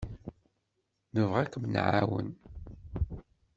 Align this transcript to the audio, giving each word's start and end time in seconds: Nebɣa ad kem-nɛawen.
Nebɣa 1.13 1.37
ad 1.41 1.49
kem-nɛawen. 1.53 2.29